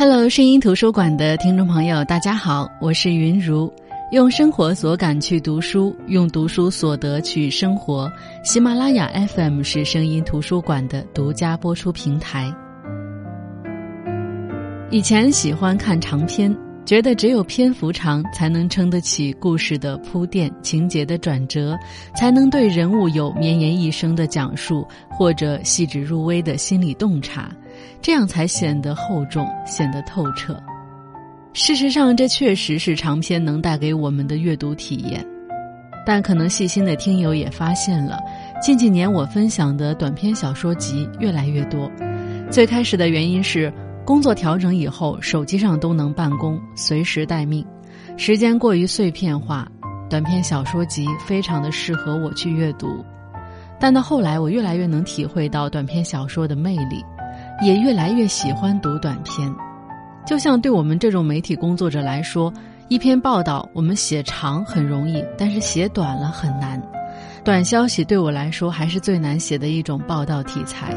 [0.00, 3.70] Hello，声音图书馆的听众朋友，大家好，我是云如。
[4.12, 8.10] 用生活所感去读书，用读书所得去生活。
[8.42, 12.50] 喜马拉雅 FM 是声音图书馆的独家播出平台。
[14.90, 21.78] 以前喜欢看长篇，觉得只有篇幅长，才能撑得起故事的铺垫、情节的转折，
[22.16, 27.54] 才能对人物有绵延一生的讲述，或者细致入微的心理洞察，
[28.02, 30.60] 这样才显得厚重，显得透彻。
[31.52, 35.26] 事实上，这确实是长篇能带给我们的阅读体验，
[36.06, 38.18] 但可能细心的听友也发现了，
[38.62, 41.90] 近几年我分享的短篇小说集越来越多。
[42.50, 43.72] 最开始的原因是
[44.04, 47.66] 工作调整以后，手机上都能办公，随时待命，
[48.16, 49.68] 时间过于碎片化，
[50.08, 53.04] 短篇小说集非常的适合我去阅读。
[53.80, 57.04] 但到后来，我越来越能体会到短篇小说的魅力，
[57.60, 59.52] 也越来越喜欢读短篇。
[60.26, 62.52] 就像对我们这种媒体工作者来说，
[62.88, 66.80] 一篇报道我们写长很容易，但是写短了很难。
[67.42, 70.94] 短消息对我来说还是最难写的一种报道题材。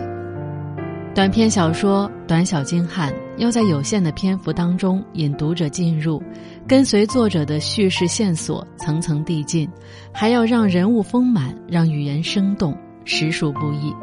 [1.15, 6.21] 短篇小说短小精悍，要在有限的篇幅当中引读者进入，
[6.67, 9.69] 跟随作者的叙事线索层层递进，
[10.11, 13.93] 还要让人物丰满，让语言生动，实属不易。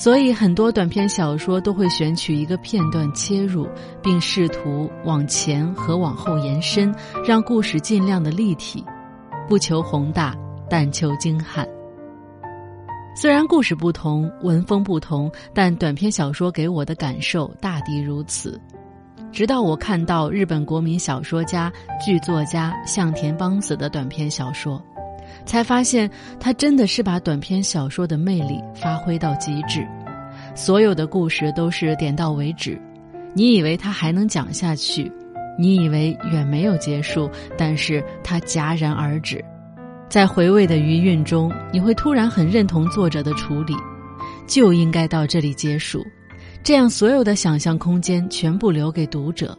[0.00, 3.68] 所以，很多短篇小说都会选取一个片段切入，
[4.02, 6.90] 并试图往前和往后延伸，
[7.22, 8.82] 让故事尽量的立体，
[9.46, 10.34] 不求宏大，
[10.70, 11.68] 但求精悍。
[13.14, 18.58] 虽然故事不同，文风不同，但短篇小说给我的感受大抵如此。
[19.30, 21.70] 直到我看到日本国民小说家、
[22.02, 24.82] 剧作家向田邦子的短篇小说。
[25.44, 29.86] 才发现，他真的是把短篇小说的魅力发挥到极致，
[30.54, 32.80] 所有的故事都是点到为止。
[33.34, 35.10] 你以为他还能讲下去，
[35.58, 39.44] 你以为远没有结束，但是他戛然而止。
[40.08, 43.74] 在回味的余韵中，你会突然很认同作者的处理，
[44.46, 46.04] 就应该到这里结束，
[46.64, 49.56] 这样所有的想象空间全部留给读者。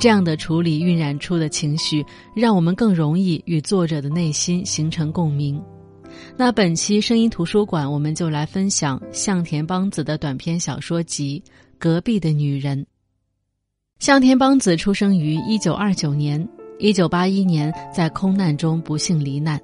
[0.00, 2.04] 这样的处理晕染出的情绪，
[2.34, 5.62] 让我们更容易与作者的内心形成共鸣。
[6.36, 11.42] 那本期声音图书馆，我们就来分享向田邦子的短篇小说集
[11.78, 12.82] 《隔壁的女人》。
[13.98, 16.46] 向田邦子出生于一九二九年，
[16.78, 19.60] 一九八一年在空难中不幸罹难。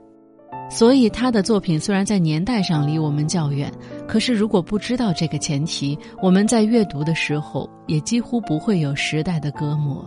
[0.71, 3.73] 所以，他的作品虽然在年代上离我们较远，
[4.09, 10.03] 可是如果不知道这个前提，我们在阅读的时候也几乎不会有时代的隔膜。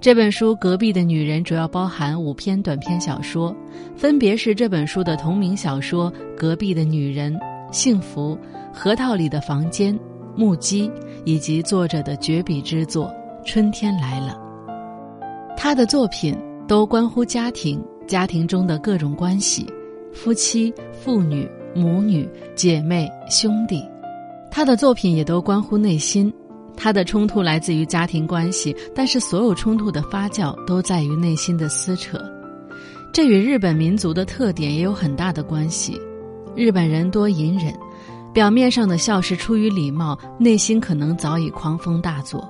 [0.00, 3.54] 这本书《隔壁的女人》主要包含五篇短篇小说，
[3.96, 7.34] 分别是这本书的同名小说《隔壁的女人》、
[7.72, 8.38] 《幸福》、
[8.72, 9.92] 《核桃里的房间》、
[10.36, 10.88] 《目击》，
[11.24, 13.06] 以及作者的绝笔之作
[13.44, 14.38] 《春天来了》。
[15.56, 16.36] 他的作品
[16.68, 17.82] 都关乎家庭。
[18.06, 19.66] 家庭中的各种关系，
[20.12, 23.82] 夫妻、父女、母女、姐妹、兄弟，
[24.50, 26.32] 他的作品也都关乎内心。
[26.76, 32.18] 他的冲突来自于家庭关系，但是所有冲突的发酵都在于内心的撕扯。
[33.12, 35.96] 这与日本民族的特点也有很大的关系。
[36.56, 37.72] 日本人多隐忍，
[38.32, 42.48] 表面上的笑是出于礼貌，内心可能早已狂风大作。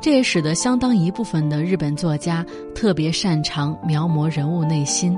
[0.00, 5.14] 这也使得相当一部分的日本作家特别擅长描摹人物内心，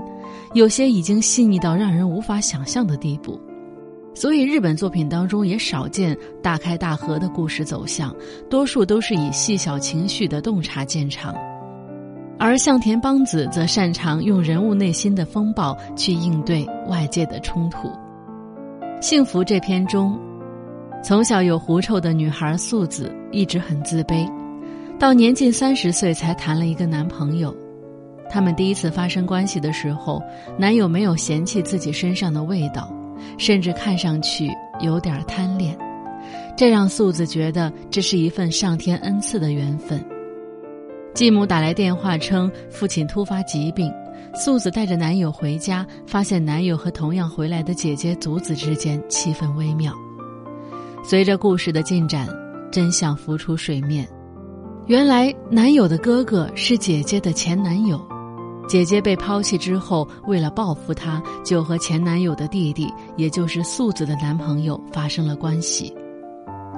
[0.52, 3.40] 有些已经细腻到让人无法想象的地步。
[4.12, 8.14] 所以，日本作品当中也少见大开大合的故事走向，
[8.48, 11.34] 多数都是以细小情绪的洞察见长。
[12.36, 17.88] 而向田邦子则擅长用人物内心的风暴去应对外界的冲突。
[19.00, 20.18] 《幸福》这篇中，
[21.02, 24.28] 从小有狐臭的女孩素子一直很自卑。
[24.98, 27.54] 到年近三十岁才谈了一个男朋友，
[28.30, 30.22] 他们第一次发生关系的时候，
[30.56, 32.88] 男友没有嫌弃自己身上的味道，
[33.36, 34.48] 甚至看上去
[34.80, 35.76] 有点贪恋，
[36.56, 40.02] 这让素子觉得这是一份上天恩赐的缘分。
[41.12, 43.92] 继母打来电话称父亲突发疾病，
[44.32, 49.92] 素子带着男友回家，发现男友和同样回来的姐姐祖子之间气氛微妙。
[51.02, 52.28] 随着故事的进展，
[52.70, 54.06] 真相浮出水面。
[54.86, 58.00] 原来男友的哥哥是姐姐的前男友，
[58.68, 65.92] 姐姐被抛弃之后，为了报复他，就和前男友的弟弟，也就是素子的男朋友发生了关系。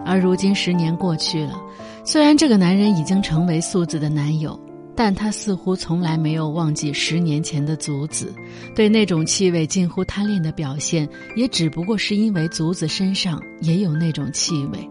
[0.05, 1.61] 而如今十年过去了，
[2.03, 4.59] 虽然这个男人已经成为素子的男友，
[4.97, 8.35] 但他似乎从来没有忘记十年前的祖子，
[8.75, 14.89] 对那种气味近乎贪恋的表现，也只不过是因为祖子身上也有那种气味。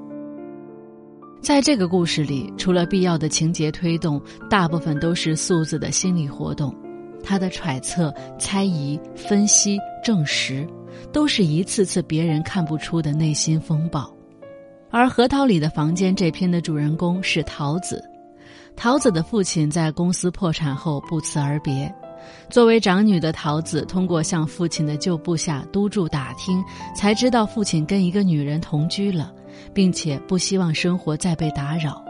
[1.41, 6.73] 在这个故事里，除了必要的情节推动，大部分都是素子的心理活动。
[7.23, 10.67] 他的揣测、猜疑、分析、证实，
[11.11, 14.11] 都是一次次别人看不出的内心风暴。
[14.89, 18.03] 而《核桃里的房间》这篇的主人公是桃子。
[18.75, 21.93] 桃子的父亲在公司破产后不辞而别，
[22.49, 26.63] 作为长女的桃子，通过向父亲的旧部下督助打听，
[26.95, 29.31] 才知道父亲跟一个女人同居了，
[29.73, 32.03] 并且不希望生活再被打扰。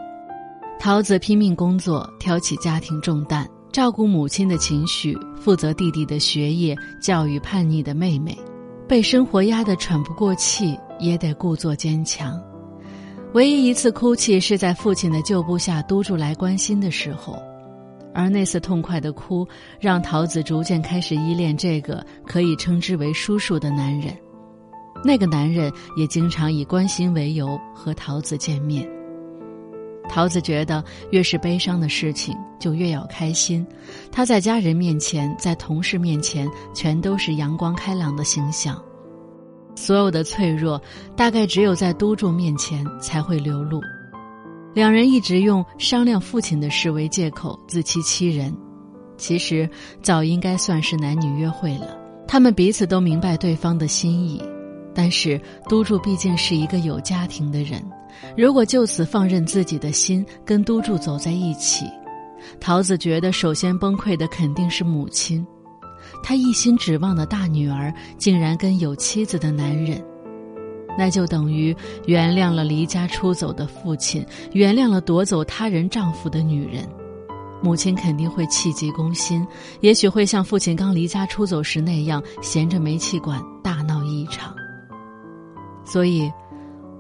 [0.80, 3.48] 桃子拼命工作，挑起家庭重担。
[3.72, 8.38] 照顾母亲的情绪，负责弟弟的学业，教育叛逆的妹妹，
[8.86, 12.38] 被生活压得喘不过气，也得故作坚强。
[13.34, 17.42] 唯一一次哭泣是在父亲的旧部下督住来关心的时候，
[18.14, 19.48] 而那次痛快的哭，
[19.80, 24.14] 让桃子逐渐开始依恋这个可以称之为叔叔的男人。
[25.02, 28.86] 那个男人也经常以关心为由和桃子见面。
[30.12, 33.66] 桃子觉得，越是悲伤的事情，就越要开心。
[34.12, 38.78] 他在家人面前，在同事面前，全都是阳光开朗的形象。
[39.74, 40.80] 所有的脆弱，
[41.16, 43.80] 大概只有在督助面前才会流露。
[44.74, 48.54] 两人一直用商量父亲的事为借口自欺欺人，
[49.18, 49.70] 其实
[50.02, 51.98] 早应该算是男女约会了。
[52.28, 54.42] 他们彼此都明白对方的心意，
[54.94, 57.84] 但是督助毕竟是一个有家庭的人。
[58.38, 61.86] 如果就此放任自己的心跟督助走在一起，
[62.60, 65.46] 桃子觉得首先崩溃的肯定是母亲。
[66.24, 70.04] 她一心指望的大女儿竟然跟有妻子的男人，
[70.98, 76.88] 那就等于原谅了离家出走的父亲，原谅了夺走他人丈夫的女人。
[77.64, 79.46] 母亲肯定会气急攻心，
[79.82, 84.56] 也许会像父亲刚离家出走时那样，衔着煤气管大闹一场。
[85.92, 86.32] 所以。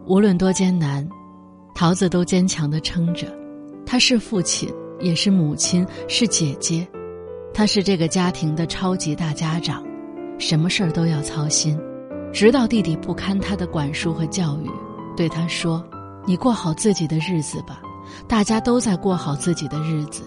[0.08, 1.08] 无论多艰难，
[1.76, 3.28] 桃子都坚强的撑着。
[3.86, 4.68] 他是父亲，
[5.00, 6.86] 也是母亲，是姐姐，
[7.54, 9.86] 他是这个家庭的超级大家长，
[10.40, 11.80] 什么事儿都要操心。
[12.34, 14.70] 直到弟弟不堪他的管束和教育，
[15.16, 15.86] 对他说
[16.26, 17.80] ：“你过好自己的日子吧，
[18.28, 20.24] 大家都在过好自己的日子。”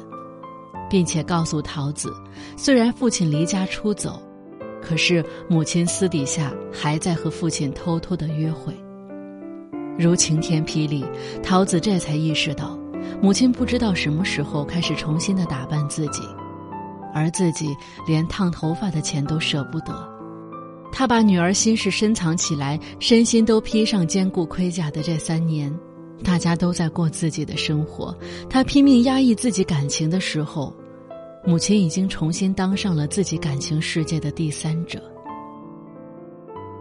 [0.89, 2.13] 并且告诉桃子，
[2.57, 4.23] 虽然父亲离家出走，
[4.85, 8.75] 可是母亲私底下还在和父亲偷偷的约会。
[9.99, 11.05] 如晴天霹雳，
[11.43, 12.79] 桃子这才意识到，
[13.23, 16.23] 母亲不知道什么时候开始重新的打扮自己，
[17.15, 17.75] 而自己
[18.07, 19.93] 连烫头发的钱都舍不得。
[20.93, 25.73] 他把女儿心事深藏起来，身心都披上坚固盔甲的这三年，
[26.23, 28.17] 大家都在过自己的生活，
[28.51, 30.75] 他拼命压抑自己感情的时候，
[31.47, 35.03] 母亲已经重新当上了自己感情世界的第三者。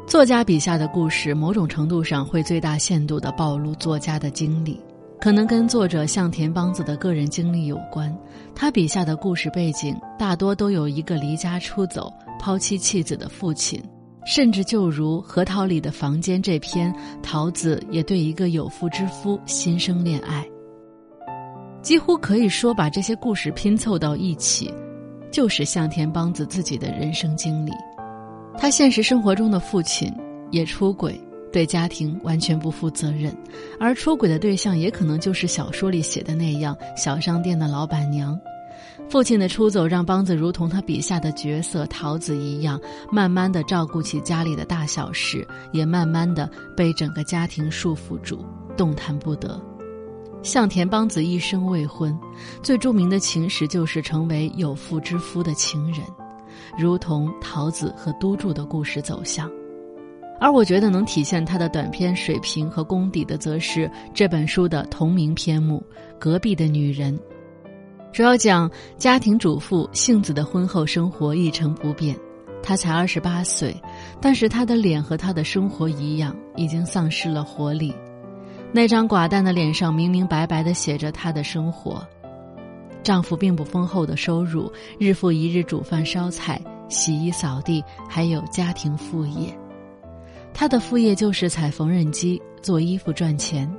[0.08, 4.80] 作家笔下的故事，某种程度上会最大限度地暴露作家的经历，
[5.20, 8.16] 可能跟作者向田邦子的个人经历有关。
[8.56, 13.82] 他笔下的故事背景大多都有一个离家出走、抛妻弃子的父亲，
[14.26, 20.46] 甚至就如《核桃里的房间》这篇，桃子也对一个有妇之夫心生恋爱。
[21.84, 24.74] 几乎可以说，把这些故事拼凑到一起，
[25.30, 27.72] 就是向田邦子自己的人生经历。
[28.58, 30.12] 他现实生活中的父亲
[30.50, 31.20] 也出轨，
[31.52, 33.36] 对家庭完全不负责任，
[33.82, 38.40] 而出轨的对象也可能就是小说里写的那样小商店的老板娘。
[39.10, 42.80] 父亲的出走让邦子如同他笔下的角色桃子一样，
[43.12, 48.46] 慢慢的照顾起家里的大小事，也慢慢的被整个家庭束缚住，
[48.78, 49.62] 动弹不得。
[50.44, 52.16] 向田邦子一生未婚，
[52.62, 56.02] 最著名的情史就是成为有妇之夫的情人。
[56.78, 59.50] 如同桃子和都筑的故事走向，
[60.40, 65.82] 而我觉得能体现他的短篇水平和功底的，则是这本书的同名篇目
[66.20, 67.18] 《隔壁的女人》，
[68.12, 72.16] 主要讲家庭主妇杏子的婚后生活一成不变。
[72.62, 73.76] 她才二十八岁，
[74.22, 77.94] 但是她的脸和她的生活一样，已经丧失了活力。
[78.76, 82.06] 那张寡淡的脸上明明白白的写着她的生活。
[83.04, 89.56] 丈夫并不丰厚的收入，日复一日煮饭烧菜、洗衣扫地，还有家庭副业。
[90.54, 93.72] 她的副业就是踩缝纫机做衣服赚钱。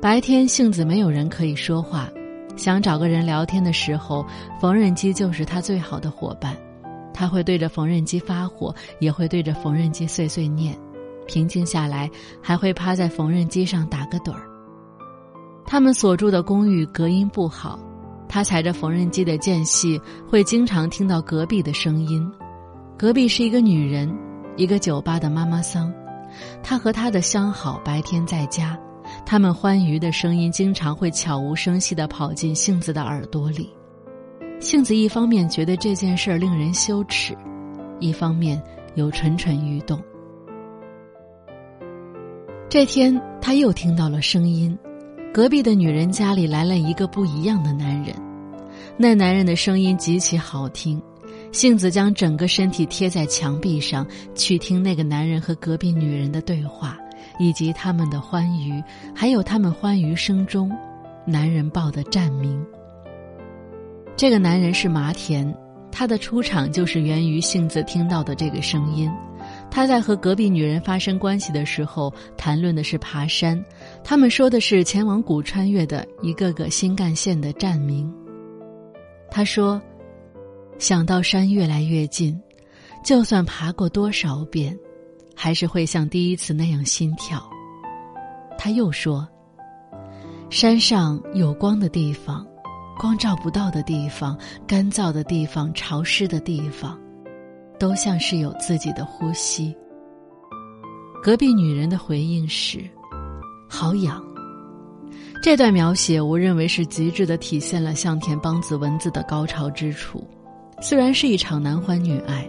[0.00, 2.08] 白天杏子没有人可以说话，
[2.56, 4.24] 想找个人聊天的时候，
[4.60, 6.56] 缝纫机就是她最好的伙伴。
[7.12, 10.78] 她会对着缝纫机发火，也会对着缝纫机碎碎念。
[11.26, 12.10] 平静下来，
[12.42, 14.42] 还会趴在缝纫机上打个盹儿。
[15.66, 17.78] 他们所住的公寓隔音不好。
[18.26, 22.28] 他踩着缝纫机的间隙，会经常听到隔壁的声音。
[22.98, 24.12] 隔壁是一个女人，
[24.56, 25.92] 一个酒吧的妈妈桑。
[26.62, 28.76] 她和她的相好白天在家，
[29.24, 33.72] 他们欢愉的声音经常会悄无声息地跑进杏子的耳朵里。
[34.58, 37.36] 杏子一方面觉得这件事儿令人羞耻，
[38.00, 38.60] 一方面
[38.96, 40.02] 又蠢蠢欲动。
[42.74, 44.76] 这天，他又听到了声音，
[45.32, 48.12] 隔壁的女人家里来了一个不一样的男人。
[48.96, 51.00] 那男人的声音极其好听，
[51.52, 54.04] 杏子将整个身体贴在墙壁上，
[54.34, 56.98] 去听那个男人和隔壁女人的对话。
[57.38, 58.82] 以及他们的欢愉，
[59.14, 60.68] 还有他们欢愉声中，
[61.24, 62.60] 男人报的战名。
[64.16, 65.54] 这个男人是麻田，
[65.92, 69.08] 他的出场就是源于杏子听到的这个声音。
[69.70, 73.62] 他在和隔壁女人发生关系的时候，谈论的是爬山，
[74.02, 78.12] 他们说的是前往古穿越的一个个新干线的站名。
[79.30, 79.82] 他说
[80.78, 82.40] ：“想到山越来越近，
[83.04, 84.78] 就算爬过多少遍。”
[85.36, 87.44] 还是会像第一次那样心跳。
[88.56, 89.28] 他又说
[90.48, 92.46] ：“山上有光的地方，
[92.96, 96.96] 光照不到的地方，干燥的地方，潮湿的地方，
[97.78, 99.74] 都像是有自己的呼吸。”
[101.22, 102.80] 隔壁女人的回应是
[103.68, 104.22] ：“好痒。”
[105.42, 110.26] 这段描写，我认为是极致的体现了向田邦子文字的高潮之处。
[110.80, 112.48] 虽然是一场男欢女爱，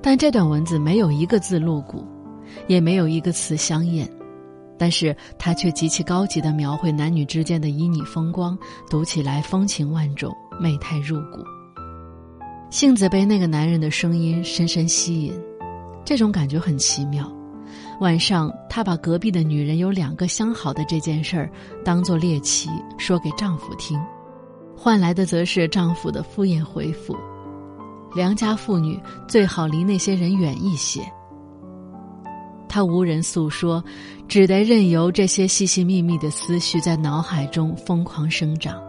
[0.00, 2.06] 但这段文字没有一个字露骨。
[2.66, 4.06] 也没有一个词香艳，
[4.78, 8.56] 但是它却极其高级的描绘男女之间的旖旎风光，
[8.90, 11.42] 读起来风情万种，媚态入骨。
[12.72, 15.38] 杏子被那个男人的声音深深吸引，
[16.06, 17.30] 这种感觉很奇妙。
[18.00, 21.52] 晚上，她把隔壁的女人有两个相好的这件事儿
[21.84, 24.00] 当做猎奇说给丈夫听，
[24.74, 27.14] 换来的则是丈夫的敷衍回复
[28.16, 28.98] ：“良家妇女
[29.28, 31.02] 最好离那些人远一些。”
[32.70, 33.84] 他无人诉说，
[34.26, 38.82] 只得任由这些细细密密的思绪在脑海中疯狂生长。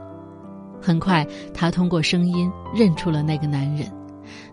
[0.83, 3.89] 很快，他通过声音认出了那个男人，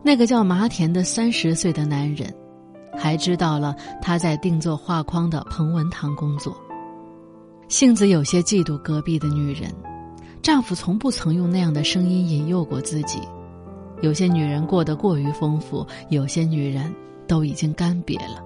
[0.01, 2.33] 那个叫麻田的三十岁的男人，
[2.97, 6.57] 还知道了他在定做画框的彭文堂工作。
[7.67, 9.73] 杏子有些嫉妒隔壁的女人，
[10.41, 13.21] 丈夫从不曾用那样的声音引诱过自己。
[14.01, 16.95] 有些女人过得过于丰富，有些女人
[17.27, 18.43] 都已经干瘪了。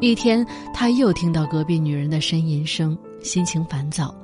[0.00, 4.14] 一天，他又听到隔壁女人的呻吟声，心情烦躁，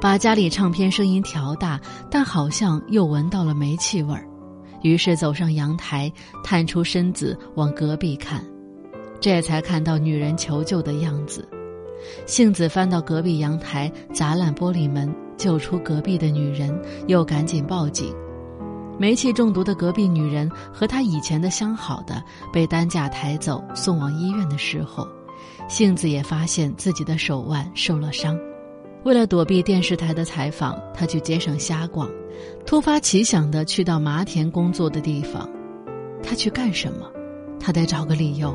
[0.00, 1.80] 把家里唱片声音调大，
[2.10, 4.26] 但好像又闻到了煤气味儿，
[4.82, 8.44] 于是走上阳台，探出身子往隔壁看，
[9.20, 11.48] 这才看到女人求救的样子。
[12.26, 18.14] 杏子翻到隔壁阳台，砸烂玻璃门，救出隔壁的女人，又赶紧报警。
[18.96, 25.08] 煤气中毒的隔壁女人和她以前的相好的被担架抬走，送往医院的时候。
[25.68, 28.38] 杏子也发现自己的手腕受了伤，
[29.02, 32.08] 为了躲避电视台的采访，他去街上瞎逛，
[32.66, 35.48] 突发奇想的去到麻田工作的地方。
[36.22, 37.10] 他去干什么？
[37.58, 38.54] 他得找个理由。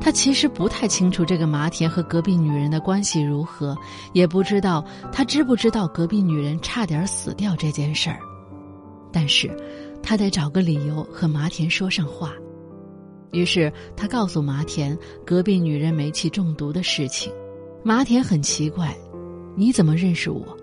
[0.00, 3.76] 他其实不太清楚这个麻田和隔壁女人的关系如何，
[4.14, 4.82] 也不知道
[5.12, 8.18] 他知不知道隔壁女人差点死掉这件事儿。
[9.12, 9.54] 但是，
[10.02, 12.32] 他得找个理由和麻田说上话。
[13.36, 17.30] 于是他告诉麻田隔壁女人煤气中毒的事情，
[17.84, 18.96] 麻田很奇怪，
[19.54, 20.56] 你怎么认识我？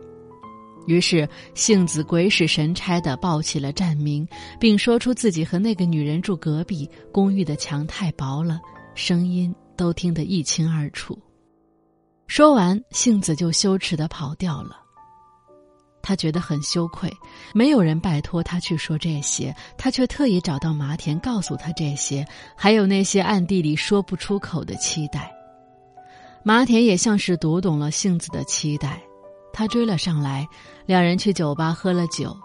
[0.88, 4.28] 于是杏子鬼使神差的报起了站名，
[4.60, 8.60] 并说出自己和那个女人住隔壁，公寓的墙太薄了，
[8.96, 11.16] 声音都听得一清二楚。
[12.26, 14.83] 说完，杏子就羞耻的跑掉了。
[16.04, 17.12] 他觉得很羞愧，
[17.54, 25.34] 没有人拜托他去说这些，他却特意找到麻田告诉他这些，还有那些暗地里说不出口的期待。
[26.44, 29.02] 麻田也像是读懂了杏子的期待，
[29.54, 30.46] 他追了上来，
[30.86, 32.36] 两人去酒吧喝了酒，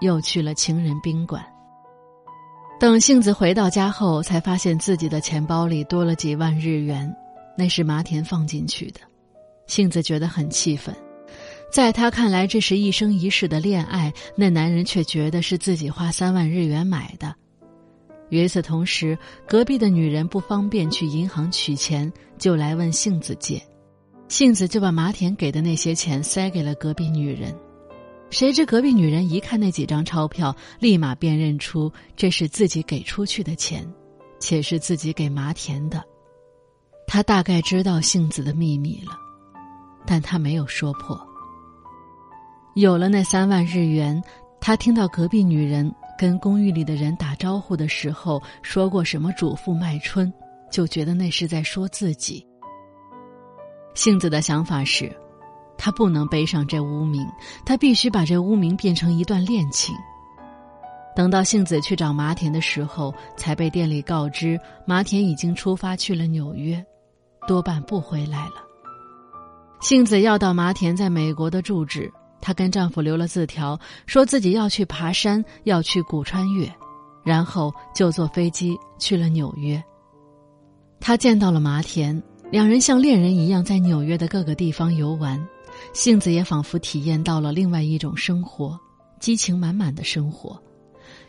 [0.00, 1.40] 又去了情人宾馆。
[2.80, 7.14] 等杏子回到家后，才发现自己的钱包里多了几万日元，
[7.56, 9.00] 那是麻田放进去的。
[9.68, 10.92] 杏子觉得很气愤。
[11.74, 17.34] 在他看来，这是一生一世的恋爱，那男人却觉得是自己花三万日元买的。
[18.28, 23.60] 与此同时，隔壁的女人不方便去银行取钱，就来问杏子借，
[24.28, 27.52] 杏子就把麻田给的那些钱塞给了隔壁女人。
[28.30, 33.84] 谁知隔壁女人一看那几张钞票，立马辨认出这是自己给出去的钱，
[34.38, 36.04] 且是自己给麻田的。
[37.04, 39.18] 他大概知道杏子的秘密了，
[40.06, 41.20] 但他没有说破。
[42.74, 44.20] 有了那三万日元，
[44.60, 50.32] 他听到隔壁女人跟公寓里的人打招呼的时候说过什么“主妇卖春”，
[50.72, 52.44] 就觉得那是在说自己。
[53.94, 55.14] 杏子的想法是，
[55.78, 57.24] 她不能背上这污名，
[57.64, 59.94] 她必须把这污名变成一段恋情。
[61.14, 66.84] 等到幸子去找麻田的时候，才被店里告知麻田已经出发去了纽约，
[67.46, 68.54] 多半不回来了。
[69.80, 72.12] 幸子要到麻田在美国的住址，
[72.44, 76.70] 她跟丈夫留了字条，说自己要去爬山，要去古川岳，
[77.24, 79.82] 然后就坐飞机去了纽约。
[81.00, 85.42] 她见到了麻田，两人像恋人一样在纽约的各个地方游玩，
[85.94, 88.78] 杏子也仿佛体验到了另外一种生活，
[89.18, 90.62] 激情满满的生活。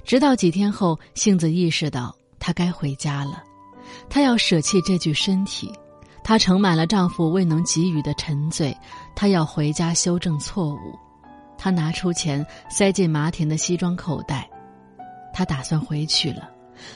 [0.04, 3.42] 直到几天后，杏子意识到她该回家了，
[4.10, 5.72] 她要舍弃这具身体，
[6.26, 8.76] 她盛满了丈夫未能给予的沉醉，
[9.16, 11.05] 她要回家修正错误。
[11.66, 14.48] 她拿出钱塞进麻田的西装口袋，
[15.34, 16.48] 她打算回去了，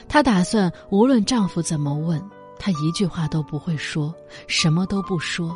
[0.08, 2.22] 她打算无论丈夫怎么问，
[2.56, 4.14] 她一句话都不会说，
[4.46, 5.52] 什么都不说，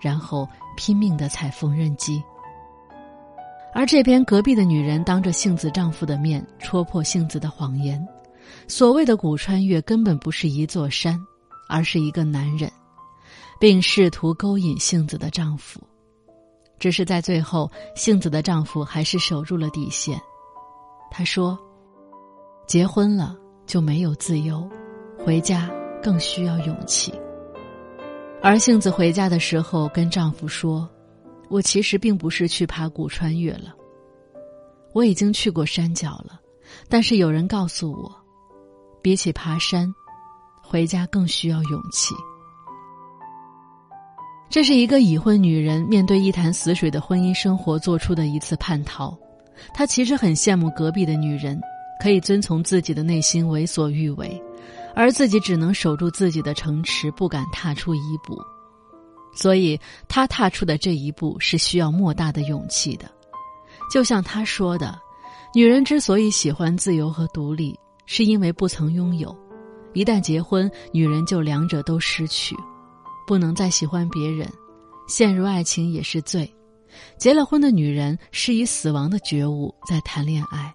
[0.00, 0.44] 然后
[0.76, 2.20] 拼命的踩缝纫机。
[3.72, 8.04] 而这边隔壁的女人当着杏子丈夫的面戳破杏子的谎言，
[8.66, 11.16] 所谓的古川越根本不是一座山，
[11.68, 12.68] 而是一个男人，
[13.60, 15.80] 并试图勾引杏子的丈夫。
[16.82, 20.20] 只是在最后，杏子的丈夫还是守住了底线。
[21.12, 21.56] 他说
[22.66, 24.68] ：“结婚了就没有自由，
[25.16, 25.70] 回家
[26.02, 27.14] 更需要勇气。”
[28.42, 30.90] 而杏子回家的时候跟丈夫说。
[31.48, 33.74] 我其实并不是去爬古穿越了。
[34.94, 36.40] 我已经去过山脚了，
[36.88, 38.10] 但是有人告诉我，
[39.02, 39.86] 比起爬山，
[40.62, 42.14] 回家更需要勇气。
[44.52, 49.16] 这是一个已婚女人面对一潭死水的婚姻生活做出的一次叛逃。
[49.72, 51.58] 她其实很羡慕隔壁的女人，
[52.02, 54.38] 可以遵从自己的内心为所欲为，
[54.94, 58.38] 而自己只能守住自己的城池，不敢踏出一步。
[59.34, 63.10] 所以，他踏出的这一步是需要莫大的勇气的。
[63.90, 65.00] 就像他说的
[65.56, 67.74] ：“女人之所以喜欢自由和独立，
[68.04, 69.34] 是因为不曾拥有；
[69.94, 72.54] 一旦结婚，女人就两者都失去，
[73.26, 74.48] 不能再喜欢别人，
[75.08, 76.52] 陷入爱情也是罪。
[77.18, 80.72] 结了婚的女人是以死亡的觉悟在谈恋爱。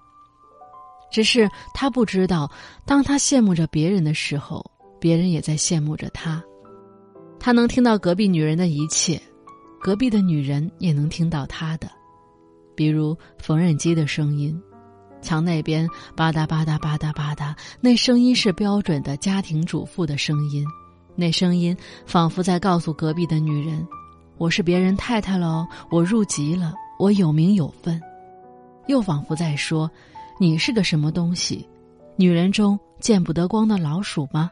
[1.12, 2.52] 只是她不知道，
[2.86, 4.66] 当她羡慕着别人的时候，
[5.00, 6.44] 别人也在羡慕着她。”
[7.40, 9.22] 他能听到隔壁女人的一切，
[9.80, 11.88] 隔壁的女人也能听到他的，
[12.76, 14.60] 比如缝纫机的声音，
[15.22, 20.66] 墙那边吧嗒吧嗒吧嗒吧嗒，那声音是标准的家庭主妇的声音，
[21.18, 21.76] 那声音
[22.06, 23.86] 仿佛在告诉隔壁的女人
[24.40, 28.02] ：“我是别人太太喽，我入籍了，我有名有分。”
[28.88, 29.92] 又仿佛在说
[30.40, 31.68] ：“你是个什么东西？
[32.16, 34.50] 女人中见不得光的老鼠吗？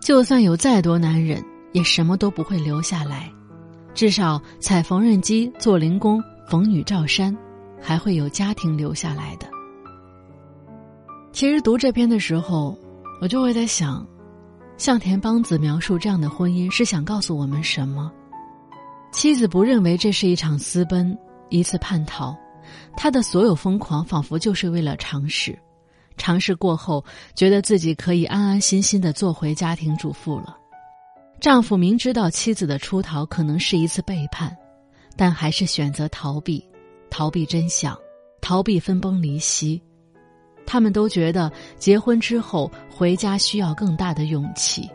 [0.00, 1.40] 就算有再多男人。”
[1.72, 3.30] 也什么都不会留下来，
[3.92, 6.18] 至少踩缝纫机、做零工、
[6.48, 7.36] 缝女罩衫，
[7.78, 9.46] 还会有家庭留下来的。
[11.30, 12.74] 其实读这篇的时候，
[13.20, 14.04] 我就会在想，
[14.78, 18.10] 向田邦子描述这样的婚姻是想告诉我们什么？
[19.10, 22.36] 妻子不认为这是一场私奔，一次叛逃，
[22.96, 25.58] 他的所有疯狂仿佛就是为了尝试，
[26.16, 30.56] 尝试过后，觉得自己可以安安心心的做回家庭主妇了。
[31.40, 34.56] 丈夫明知道妻子的出逃可能是一次背叛，
[35.16, 36.64] 但还是选择逃避，
[37.10, 37.98] 逃避真相，
[38.40, 39.82] 逃避分崩离析。
[40.70, 44.86] 他们都觉得结婚之后回家需要更大的勇气。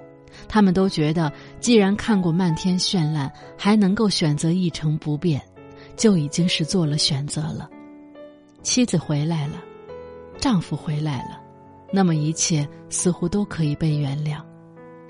[0.47, 5.41] 他们都觉得，既然看过漫天绚烂，还能够选择一成不变，
[5.95, 7.67] 就已经是做了选择了。
[8.62, 9.55] 妻子回来了，
[10.38, 11.41] 丈夫回来了，
[11.91, 14.38] 那么一切似乎都可以被原谅。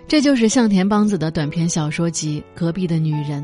[0.07, 3.43] 这就是向田邦子的短篇小说集《隔壁的女人》，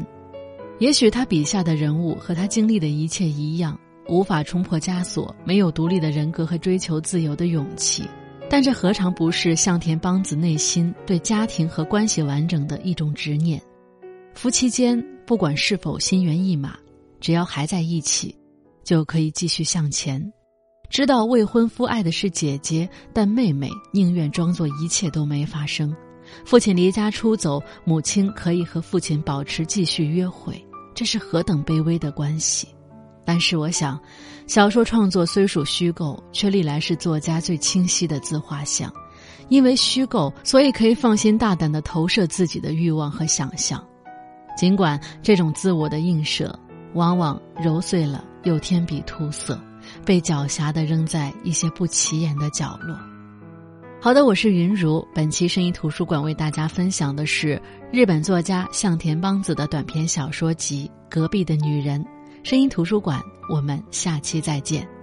[0.80, 3.78] 也许他笔下的人物和他经历的一切一样，
[4.10, 8.04] 无法冲破枷锁，没有独立的人格和追求自由的勇气，
[8.50, 13.62] 但这何尝不是向田邦子内心对家庭和关系完整的一种执念？
[14.34, 16.76] 夫妻间不管是否心猿意马，
[17.20, 18.36] 只要还在一起，
[18.84, 20.22] 就可以继续向前。
[20.90, 25.96] 知道未婚夫爱的是姐姐，但妹妹宁愿装作一切都没发生。
[26.46, 30.60] 父亲离家出走，母亲可以和父亲保持继续约会，
[30.96, 32.68] 这是何等卑微的关系！
[33.30, 34.00] 但是我想
[34.48, 38.92] 小说创作虽属虚构却历来是作家最清晰的自画像。
[39.50, 43.86] 因为虚构所以可以放心大胆的投射自己的欲望和想象。
[44.58, 46.58] 尽管这种自我的映射
[46.96, 49.62] 往往揉碎了又添笔涂色
[50.04, 52.98] 被狡黠的扔在一些不起眼的角落。
[54.02, 57.62] 好的我是云如本期声音图书馆为大家分享的是
[57.92, 62.04] 日本作家向田邦子的短篇小说集隔壁的女人。
[62.44, 64.99] 声音图书馆我们下期再见。